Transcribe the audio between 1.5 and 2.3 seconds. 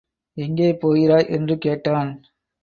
கேட்டான்!